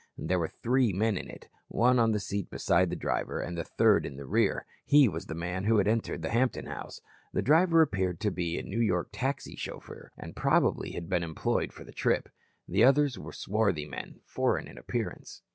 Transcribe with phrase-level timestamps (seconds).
[0.17, 3.63] There were three men in it, one on the seat beside the driver and the
[3.63, 4.65] third in the rear.
[4.83, 7.01] He was the man who had entered the Hampton house.
[7.33, 11.71] The driver appeared to be a New York taxi chauffeur, and probably had been employed
[11.71, 12.29] for the trip.
[12.67, 15.43] The others were swarthy men, foreign in appearance.